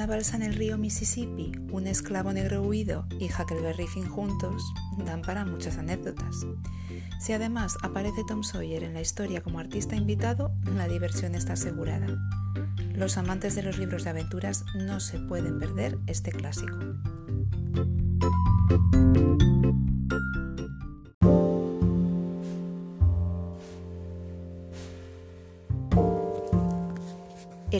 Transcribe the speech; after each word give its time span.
una 0.00 0.06
balsa 0.06 0.36
en 0.36 0.42
el 0.42 0.54
río 0.54 0.78
Mississippi, 0.78 1.52
un 1.72 1.86
esclavo 1.86 2.32
negro 2.32 2.62
huido 2.62 3.06
y 3.18 3.26
Huckleberry 3.26 3.86
Finn 3.86 4.08
juntos 4.08 4.62
dan 5.04 5.20
para 5.20 5.44
muchas 5.44 5.76
anécdotas. 5.76 6.46
Si 7.20 7.34
además 7.34 7.76
aparece 7.82 8.24
Tom 8.26 8.42
Sawyer 8.42 8.82
en 8.82 8.94
la 8.94 9.02
historia 9.02 9.42
como 9.42 9.58
artista 9.58 9.96
invitado, 9.96 10.54
la 10.74 10.88
diversión 10.88 11.34
está 11.34 11.52
asegurada. 11.52 12.06
Los 12.94 13.18
amantes 13.18 13.54
de 13.54 13.62
los 13.62 13.76
libros 13.76 14.04
de 14.04 14.10
aventuras 14.10 14.64
no 14.74 15.00
se 15.00 15.18
pueden 15.18 15.58
perder 15.58 15.98
este 16.06 16.32
clásico. 16.32 16.78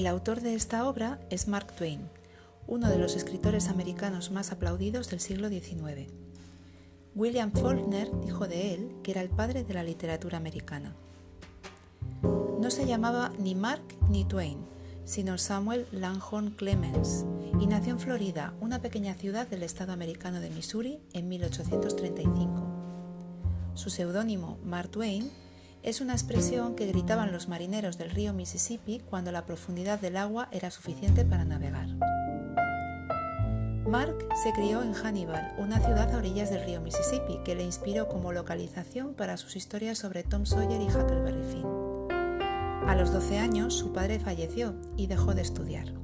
El 0.01 0.07
autor 0.07 0.41
de 0.41 0.55
esta 0.55 0.89
obra 0.89 1.21
es 1.29 1.47
Mark 1.47 1.75
Twain, 1.77 2.09
uno 2.67 2.89
de 2.89 2.97
los 2.97 3.17
escritores 3.17 3.69
americanos 3.69 4.31
más 4.31 4.51
aplaudidos 4.51 5.11
del 5.11 5.21
siglo 5.21 5.51
XIX. 5.51 6.11
William 7.15 7.53
Faulkner 7.53 8.09
dijo 8.25 8.49
de 8.49 8.73
él 8.73 8.97
que 9.03 9.11
era 9.11 9.21
el 9.21 9.29
padre 9.29 9.63
de 9.63 9.75
la 9.75 9.83
literatura 9.83 10.39
americana. 10.39 10.95
No 12.23 12.71
se 12.71 12.87
llamaba 12.87 13.31
ni 13.39 13.55
Mark 13.55 13.83
ni 14.09 14.25
Twain, 14.25 14.65
sino 15.05 15.37
Samuel 15.37 15.87
Langhorne 15.93 16.57
Clemens, 16.57 17.27
y 17.61 17.67
nació 17.67 17.93
en 17.93 18.01
Florida, 18.01 18.55
una 18.59 18.81
pequeña 18.81 19.13
ciudad 19.13 19.49
del 19.49 19.65
estado 19.65 19.93
americano 19.93 20.41
de 20.41 20.49
Missouri, 20.49 20.99
en 21.13 21.29
1835. 21.29 23.75
Su 23.75 23.91
seudónimo, 23.91 24.57
Mark 24.65 24.93
Twain, 24.93 25.31
es 25.83 26.01
una 26.01 26.13
expresión 26.13 26.75
que 26.75 26.87
gritaban 26.87 27.33
los 27.33 27.49
marineros 27.49 27.97
del 27.97 28.11
río 28.11 28.35
Mississippi 28.35 29.01
cuando 29.01 29.33
la 29.33 29.47
profundidad 29.47 29.99
del 29.99 30.17
agua 30.17 30.49
era 30.53 30.71
suficiente 30.71 31.25
para 31.25 31.45
navegar. 31.45 31.89
Mark 33.87 34.29
se 34.43 34.53
crió 34.53 34.83
en 34.83 34.93
Hannibal, 34.93 35.55
una 35.59 35.81
ciudad 35.81 36.15
a 36.15 36.19
orillas 36.19 36.51
del 36.51 36.65
río 36.65 36.81
Mississippi, 36.81 37.41
que 37.45 37.55
le 37.55 37.65
inspiró 37.65 38.09
como 38.09 38.33
localización 38.33 39.15
para 39.15 39.37
sus 39.37 39.57
historias 39.57 39.99
sobre 39.99 40.23
Tom 40.23 40.45
Sawyer 40.45 40.81
y 40.81 40.85
Huckleberry 40.85 41.43
Finn. 41.51 41.67
A 42.87 42.95
los 42.95 43.13
12 43.13 43.39
años 43.39 43.75
su 43.75 43.93
padre 43.93 44.21
falleció 44.21 44.75
y 44.97 45.07
dejó 45.07 45.35
de 45.35 45.43
estudiar. 45.43 45.95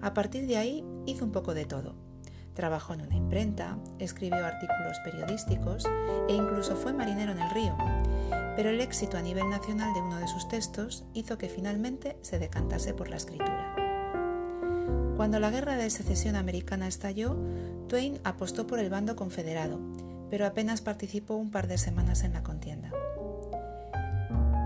A 0.00 0.14
partir 0.14 0.46
de 0.46 0.56
ahí 0.56 0.84
hizo 1.06 1.24
un 1.24 1.32
poco 1.32 1.54
de 1.54 1.66
todo. 1.66 1.94
Trabajó 2.54 2.94
en 2.94 3.02
una 3.02 3.16
imprenta, 3.16 3.78
escribió 3.98 4.44
artículos 4.44 4.98
periodísticos 5.04 5.84
e 6.28 6.32
incluso 6.32 6.74
fue 6.76 6.92
marinero 6.92 7.32
en 7.32 7.40
el 7.40 7.50
río, 7.50 7.76
pero 8.56 8.70
el 8.70 8.80
éxito 8.80 9.16
a 9.16 9.22
nivel 9.22 9.50
nacional 9.50 9.92
de 9.94 10.00
uno 10.00 10.18
de 10.18 10.28
sus 10.28 10.48
textos 10.48 11.04
hizo 11.12 11.38
que 11.38 11.48
finalmente 11.48 12.16
se 12.22 12.38
decantase 12.38 12.94
por 12.94 13.08
la 13.08 13.16
escritura. 13.16 13.74
Cuando 15.16 15.38
la 15.38 15.50
guerra 15.50 15.76
de 15.76 15.90
secesión 15.90 16.36
americana 16.36 16.88
estalló, 16.88 17.36
Twain 17.88 18.20
apostó 18.24 18.66
por 18.66 18.78
el 18.78 18.90
bando 18.90 19.16
confederado, 19.16 19.78
pero 20.30 20.46
apenas 20.46 20.80
participó 20.80 21.34
un 21.34 21.50
par 21.50 21.68
de 21.68 21.78
semanas 21.78 22.24
en 22.24 22.32
la 22.32 22.42
contienda. 22.42 22.90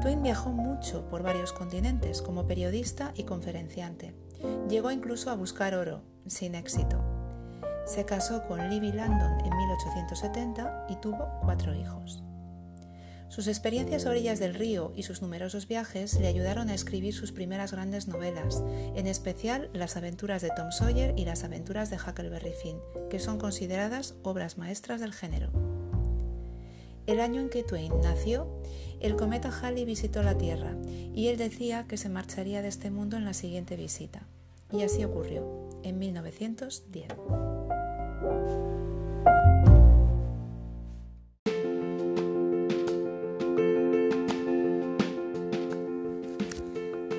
Twain 0.00 0.23
viajó 0.23 0.50
mucho 0.50 1.08
por 1.11 1.23
varios 1.23 1.52
continentes 1.52 2.23
como 2.23 2.47
periodista 2.47 3.12
y 3.14 3.25
conferenciante. 3.25 4.14
Llegó 4.69 4.91
incluso 4.91 5.30
a 5.30 5.34
buscar 5.34 5.75
oro, 5.75 6.02
sin 6.27 6.55
éxito. 6.55 7.02
Se 7.84 8.05
casó 8.05 8.47
con 8.47 8.70
Livy 8.70 8.92
Landon 8.92 9.41
en 9.45 9.56
1870 9.56 10.86
y 10.89 10.97
tuvo 10.97 11.27
cuatro 11.42 11.75
hijos. 11.75 12.23
Sus 13.29 13.47
experiencias 13.47 14.07
a 14.07 14.11
orillas 14.11 14.39
del 14.39 14.55
río 14.55 14.93
y 14.97 15.03
sus 15.03 15.21
numerosos 15.21 15.69
viajes 15.69 16.19
le 16.19 16.29
ayudaron 16.29 16.71
a 16.71 16.75
escribir 16.75 17.15
sus 17.15 17.31
primeras 17.31 17.73
grandes 17.73 18.09
novelas, 18.09 18.62
en 18.97 19.07
especial 19.07 19.70
Las 19.73 19.97
aventuras 19.97 20.41
de 20.41 20.51
Tom 20.57 20.73
Sawyer 20.73 21.15
y 21.17 21.25
Las 21.25 21.45
aventuras 21.45 21.91
de 21.91 21.98
Huckleberry 21.98 22.53
Finn, 22.62 22.79
que 23.11 23.19
son 23.19 23.39
consideradas 23.39 24.14
obras 24.23 24.57
maestras 24.57 25.01
del 25.01 25.13
género. 25.13 25.51
El 27.07 27.20
año 27.20 27.41
en 27.41 27.48
que 27.48 27.63
Twain 27.63 27.92
nació, 28.02 28.48
el 29.01 29.17
cometa 29.17 29.51
Halley 29.51 29.85
visitó 29.85 30.23
la 30.23 30.36
Tierra 30.36 30.77
y 31.14 31.29
él 31.29 31.36
decía 31.36 31.86
que 31.86 31.97
se 31.97 32.08
marcharía 32.08 32.63
de 32.63 32.69
este 32.69 32.91
mundo 32.91 33.17
en 33.17 33.25
la 33.25 33.35
siguiente 33.35 33.77
visita. 33.77 34.27
Y 34.73 34.83
así 34.83 35.05
ocurrió, 35.05 35.70
en 35.83 35.98
1910. 35.98 37.08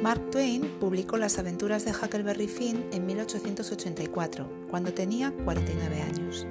Mark 0.09 0.31
Twain 0.31 0.63
publicó 0.79 1.17
Las 1.17 1.37
aventuras 1.37 1.85
de 1.85 1.91
Huckleberry 1.91 2.47
Finn 2.47 2.83
en 2.91 3.05
1884, 3.05 4.49
cuando 4.67 4.91
tenía 4.91 5.31
49 5.45 6.01
años. 6.01 6.47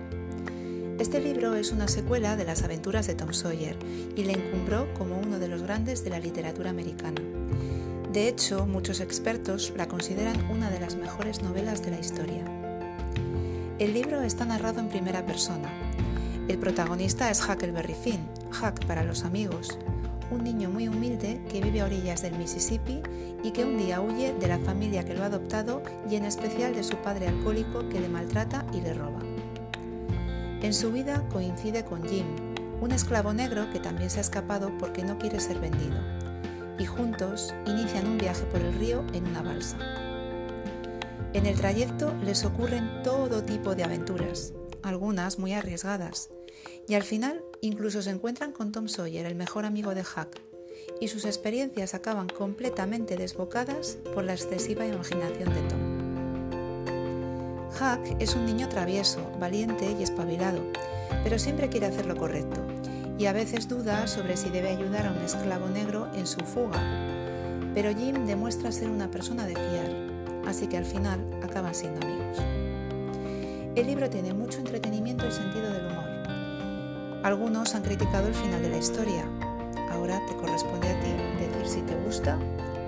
Este 1.00 1.19
libro 1.19 1.56
es 1.56 1.72
una 1.72 1.88
secuela 1.88 2.36
de 2.36 2.44
las 2.44 2.62
aventuras 2.62 3.08
de 3.08 3.16
Tom 3.16 3.32
Sawyer 3.32 3.76
y 4.14 4.22
le 4.22 4.34
encumbró 4.34 4.94
como 4.94 5.19
uno 5.19 5.41
de 5.41 5.48
los 5.48 5.64
grandes 5.64 6.04
de 6.04 6.10
la 6.10 6.20
literatura 6.20 6.70
americana. 6.70 7.20
De 8.12 8.28
hecho, 8.28 8.64
muchos 8.64 9.00
expertos 9.00 9.72
la 9.76 9.88
consideran 9.88 10.48
una 10.52 10.70
de 10.70 10.78
las 10.78 10.94
mejores 10.94 11.42
novelas 11.42 11.82
de 11.82 11.90
la 11.90 11.98
historia. 11.98 12.44
El 13.80 13.92
libro 13.92 14.22
está 14.22 14.44
narrado 14.44 14.78
en 14.78 14.88
primera 14.88 15.26
persona. 15.26 15.69
El 16.46 16.58
protagonista 16.58 17.28
es 17.28 17.42
Huckleberry 17.44 17.94
Finn, 17.94 18.25
Huck 18.52 18.86
para 18.86 19.02
los 19.02 19.25
amigos, 19.25 19.76
un 20.31 20.44
niño 20.44 20.71
muy 20.71 20.89
humilde 20.89 21.41
que 21.50 21.61
vive 21.61 21.81
a 21.81 21.87
orillas 21.87 22.22
del 22.22 22.37
Mississippi 22.37 23.03
y 23.43 23.50
que 23.53 23.65
un 23.65 23.78
día 23.78 24.00
huye 24.00 24.34
de 24.34 24.49
la 24.49 24.59
familia 24.59 25.05
que 25.05 25.15
lo 25.15 25.22
ha 25.22 25.27
adoptado 25.27 25.83
y 26.11 26.16
en 26.16 26.25
especial 26.25 26.75
de 26.75 26.84
su 26.84 26.97
padre 26.97 27.28
alcohólico 27.28 27.89
que 27.89 28.00
le 28.00 28.09
maltrata 28.09 28.67
y 28.72 28.81
le 28.81 28.94
roba. 28.94 29.21
En 30.61 30.75
su 30.75 30.91
vida 30.91 31.25
coincide 31.33 31.84
con 31.84 32.06
Jim, 32.09 32.27
un 32.81 32.93
esclavo 32.93 33.33
negro 33.33 33.71
que 33.71 33.81
también 33.81 34.11
se 34.11 34.19
ha 34.19 34.22
escapado 34.22 34.77
porque 34.78 35.05
no 35.05 35.19
quiere 35.19 35.41
ser 35.41 35.59
vendido, 35.59 35.99
y 36.78 36.84
juntos 36.84 37.55
inician 37.67 38.06
un 38.06 38.19
viaje 38.19 38.44
por 38.47 38.61
el 38.61 38.75
río 38.75 39.05
en 39.12 39.27
una 39.27 39.43
balsa. 39.43 39.78
En 41.33 41.47
el 41.47 41.56
trayecto 41.56 42.15
les 42.25 42.44
ocurren 42.44 43.03
todo 43.03 43.44
tipo 43.44 43.75
de 43.75 43.84
aventuras, 43.84 44.53
algunas 44.83 45.38
muy 45.38 45.53
arriesgadas, 45.53 46.31
y 46.88 46.94
al 46.94 47.03
final 47.03 47.43
incluso 47.60 48.02
se 48.02 48.10
encuentran 48.10 48.52
con 48.52 48.72
Tom 48.72 48.88
Sawyer, 48.88 49.26
el 49.26 49.34
mejor 49.34 49.64
amigo 49.64 49.94
de 49.94 50.02
Huck, 50.02 50.41
y 51.00 51.08
sus 51.08 51.24
experiencias 51.24 51.94
acaban 51.94 52.28
completamente 52.28 53.16
desbocadas 53.16 53.98
por 54.14 54.24
la 54.24 54.34
excesiva 54.34 54.86
imaginación 54.86 55.54
de 55.54 55.60
Tom. 55.69 55.98
Huck 57.70 58.16
es 58.20 58.34
un 58.34 58.46
niño 58.46 58.69
travieso, 58.69 59.20
valiente 59.38 59.94
y 59.98 60.02
espabilado, 60.02 60.60
pero 61.22 61.38
siempre 61.38 61.69
quiere 61.69 61.86
hacer 61.86 62.06
lo 62.06 62.16
correcto, 62.16 62.60
y 63.19 63.26
a 63.26 63.32
veces 63.32 63.69
duda 63.69 64.06
sobre 64.06 64.36
si 64.36 64.48
debe 64.48 64.70
ayudar 64.70 65.06
a 65.06 65.12
un 65.12 65.19
esclavo 65.19 65.69
negro 65.69 66.08
en 66.14 66.26
su 66.26 66.40
fuga. 66.40 66.80
Pero 67.75 67.94
Jim 67.96 68.26
demuestra 68.26 68.72
ser 68.72 68.88
una 68.88 69.10
persona 69.10 69.46
de 69.46 69.54
fiar, 69.54 70.46
así 70.46 70.66
que 70.66 70.78
al 70.78 70.84
final 70.84 71.20
acaban 71.42 71.75
siendo 71.75 72.04
amigos. 72.04 72.38
El 73.76 73.86
libro 73.86 74.10
tiene 74.10 74.34
mucho 74.34 74.58
entretenimiento 74.58 75.26
y 75.26 75.30
sentido 75.30 75.70
del 75.72 75.86
humor. 75.86 76.07
Algunos 77.23 77.75
han 77.75 77.83
criticado 77.83 78.29
el 78.29 78.34
final 78.34 78.62
de 78.62 78.71
la 78.71 78.79
historia, 78.79 79.25
ahora 79.91 80.25
te 80.27 80.37
corresponde 80.37 80.89
a 80.89 81.01
ti 81.01 81.09
decir 81.39 81.67
si 81.67 81.83
te 81.83 81.95
gusta 81.97 82.39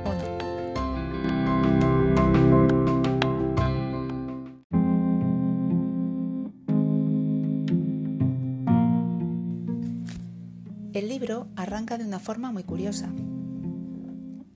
o 0.05 0.13
no. 0.15 0.41
El 10.93 11.09
libro 11.09 11.49
arranca 11.57 11.99
de 11.99 12.05
una 12.05 12.19
forma 12.19 12.53
muy 12.53 12.63
curiosa. 12.63 13.09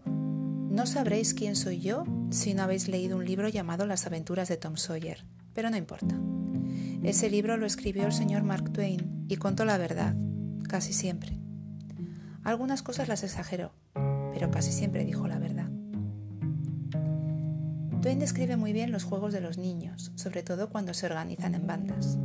No 0.07 0.87
sabréis 0.87 1.35
quién 1.35 1.57
soy 1.57 1.81
yo 1.81 2.05
si 2.31 2.55
no 2.55 2.63
habéis 2.63 2.89
leído 2.89 3.17
un 3.17 3.25
libro 3.25 3.49
llamado 3.49 3.87
Las 3.87 4.07
aventuras 4.07 4.49
de 4.49 4.57
Tom 4.57 4.77
Sawyer, 4.77 5.25
pero 5.53 5.71
no 5.71 5.77
importa. 5.77 6.17
Ese 7.05 7.29
libro 7.29 7.59
lo 7.59 7.67
escribió 7.67 8.07
el 8.07 8.13
señor 8.13 8.45
Mark 8.45 8.73
Twain 8.73 9.27
y 9.29 9.37
contó 9.37 9.67
la 9.67 9.77
verdad, 9.77 10.17
casi 10.67 10.95
siempre. 10.95 11.39
Algunas 12.43 12.83
cosas 12.83 13.09
las 13.09 13.23
exageró, 13.23 13.73
pero 14.33 14.51
casi 14.51 14.73
siempre 14.73 15.05
dijo 15.05 15.29
la 15.29 15.39
verdad. 15.39 15.69
Twain 18.01 18.19
describe 18.19 18.57
muy 18.57 18.73
bien 18.73 18.91
los 18.91 19.05
juegos 19.05 19.35
de 19.35 19.43
los 19.43 19.59
niños, 19.59 20.13
sobre 20.15 20.43
todo 20.43 20.71
cuando 20.71 20.95
se 20.95 21.05
organizan 21.05 21.55
en 21.55 21.67
bandas. 21.67 22.19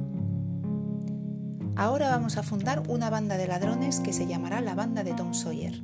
Ahora 1.76 2.10
vamos 2.10 2.38
a 2.38 2.44
fundar 2.44 2.84
una 2.88 3.10
banda 3.10 3.36
de 3.36 3.48
ladrones 3.48 4.00
que 4.00 4.14
se 4.14 4.28
llamará 4.28 4.62
la 4.62 4.76
banda 4.76 5.04
de 5.04 5.14
Tom 5.14 5.34
Sawyer. 5.34 5.84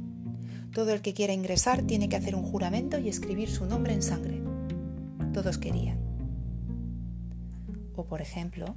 Todo 0.74 0.94
el 0.94 1.02
que 1.02 1.14
quiera 1.14 1.34
ingresar 1.34 1.82
tiene 1.82 2.08
que 2.08 2.16
hacer 2.16 2.34
un 2.34 2.44
juramento 2.44 2.98
y 2.98 3.10
escribir 3.10 3.50
su 3.50 3.66
nombre 3.66 3.94
en 3.94 4.02
sangre. 4.02 4.42
Todos 5.34 5.58
querían. 5.58 6.00
O 7.96 8.06
por 8.06 8.22
ejemplo, 8.22 8.76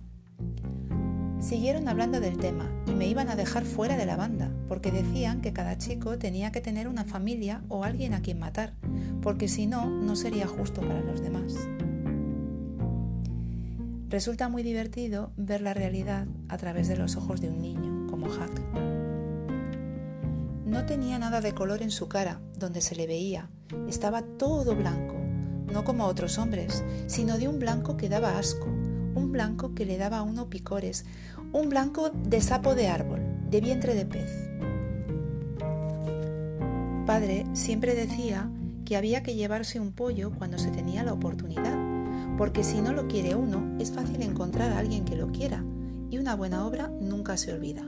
Siguieron 1.41 1.89
hablando 1.89 2.21
del 2.21 2.37
tema 2.37 2.69
y 2.87 2.93
me 2.93 3.07
iban 3.07 3.29
a 3.29 3.37
dejar 3.37 3.65
fuera 3.65 3.97
de 3.97 4.07
la 4.07 4.17
banda, 4.17 4.51
porque 4.69 4.91
decían 4.91 5.41
que 5.41 5.53
cada 5.53 5.79
chico 5.79 6.19
tenía 6.19 6.53
que 6.53 6.61
tener 6.61 6.89
una 6.89 7.05
familia 7.05 7.63
o 7.69 7.85
alguien 7.85 8.13
a 8.13 8.21
quien 8.21 8.39
matar, 8.39 8.75
porque 9.23 9.49
si 9.49 9.67
no, 9.67 9.89
no 9.89 10.17
sería 10.17 10.47
justo 10.47 10.81
para 10.81 11.01
los 11.01 11.23
demás. 11.23 11.55
Resulta 14.09 14.49
muy 14.49 14.63
divertido 14.63 15.33
ver 15.37 15.61
la 15.61 15.75
realidad 15.75 16.27
a 16.49 16.57
través 16.57 16.89
de 16.89 16.97
los 16.97 17.17
ojos 17.17 17.41
de 17.41 17.51
un 17.51 17.61
niño, 17.61 18.07
como 18.11 18.29
Hack. 18.29 18.63
No 20.65 20.87
tenía 20.87 21.19
nada 21.19 21.41
de 21.41 21.55
color 21.55 21.83
en 21.83 21.91
su 21.91 22.09
cara, 22.09 22.41
donde 22.59 22.81
se 22.81 22.97
le 22.97 23.07
veía. 23.07 23.49
Estaba 23.87 24.23
todo 24.23 24.75
blanco, 24.75 25.15
no 25.73 25.85
como 25.85 26.07
otros 26.07 26.39
hombres, 26.39 26.85
sino 27.07 27.39
de 27.39 27.49
un 27.49 27.59
blanco 27.59 27.97
que 27.97 28.09
daba 28.09 28.39
asco, 28.39 28.67
un 29.19 29.33
blanco 29.33 29.75
que 29.75 29.85
le 29.85 29.99
daba 29.99 30.19
a 30.19 30.23
uno 30.23 30.49
picores, 30.49 31.05
un 31.53 31.69
blanco 31.69 32.11
de 32.11 32.41
sapo 32.41 32.75
de 32.75 32.89
árbol, 32.89 33.21
de 33.51 33.61
vientre 33.61 33.95
de 33.95 34.07
pez. 34.07 34.49
Padre 37.05 37.45
siempre 37.53 37.95
decía 37.95 38.51
que 38.85 38.97
había 38.97 39.23
que 39.23 39.35
llevarse 39.35 39.81
un 39.81 39.93
pollo 39.93 40.31
cuando 40.31 40.59
se 40.59 40.71
tenía 40.71 41.03
la 41.03 41.13
oportunidad 41.13 41.89
porque 42.39 42.63
si 42.63 42.81
no 42.81 42.93
lo 42.93 43.09
quiere 43.09 43.35
uno, 43.35 43.77
es 43.81 43.91
fácil 43.91 44.23
encontrar 44.23 44.73
a 44.73 44.79
alguien 44.79 45.05
que 45.05 45.17
lo 45.17 45.33
quiera, 45.33 45.65
y 46.09 46.19
una 46.19 46.37
buena 46.37 46.65
obra 46.65 46.89
nunca 47.01 47.37
se 47.37 47.53
olvida. 47.53 47.83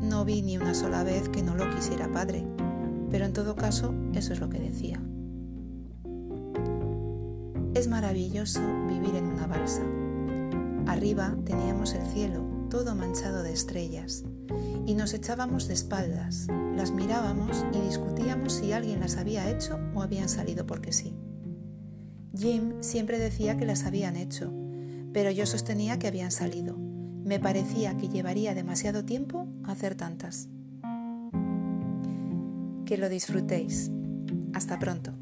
No 0.00 0.24
vi 0.24 0.40
ni 0.40 0.56
una 0.56 0.72
sola 0.72 1.02
vez 1.02 1.28
que 1.28 1.42
no 1.42 1.56
lo 1.56 1.68
quisiera 1.74 2.10
padre, 2.10 2.46
pero 3.10 3.24
en 3.24 3.32
todo 3.32 3.56
caso 3.56 3.92
eso 4.14 4.32
es 4.32 4.40
lo 4.40 4.48
que 4.48 4.60
decía. 4.60 5.02
Es 7.74 7.88
maravilloso 7.88 8.60
vivir 8.88 9.16
en 9.16 9.26
una 9.26 9.48
balsa. 9.48 9.82
Arriba 10.86 11.36
teníamos 11.44 11.94
el 11.94 12.06
cielo, 12.06 12.44
todo 12.70 12.94
manchado 12.94 13.42
de 13.42 13.52
estrellas, 13.52 14.24
y 14.86 14.94
nos 14.94 15.14
echábamos 15.14 15.68
de 15.68 15.74
espaldas, 15.74 16.46
las 16.76 16.92
mirábamos 16.92 17.64
y 17.72 17.80
discutíamos 17.80 18.54
si 18.54 18.72
alguien 18.72 19.00
las 19.00 19.16
había 19.16 19.50
hecho 19.50 19.78
o 19.94 20.02
habían 20.02 20.28
salido 20.28 20.66
porque 20.66 20.92
sí. 20.92 21.14
Jim 22.36 22.74
siempre 22.80 23.18
decía 23.18 23.56
que 23.56 23.66
las 23.66 23.84
habían 23.84 24.16
hecho, 24.16 24.52
pero 25.12 25.30
yo 25.30 25.46
sostenía 25.46 25.98
que 25.98 26.08
habían 26.08 26.30
salido. 26.30 26.76
Me 26.76 27.38
parecía 27.38 27.96
que 27.96 28.08
llevaría 28.08 28.54
demasiado 28.54 29.04
tiempo 29.04 29.46
hacer 29.64 29.94
tantas. 29.94 30.48
Que 32.86 32.96
lo 32.96 33.08
disfrutéis. 33.08 33.90
Hasta 34.54 34.78
pronto. 34.78 35.12